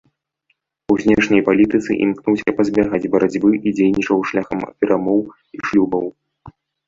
У 0.93 0.95
знешняй 1.01 1.41
палітыцы 1.49 1.91
імкнуўся 2.05 2.53
пазбягаць 2.61 3.09
барацьбы 3.15 3.51
і 3.67 3.75
дзейнічаў 3.79 4.17
шляхам 4.33 4.59
перамоў 4.83 5.21
і 5.59 5.65
шлюбаў. 5.69 6.05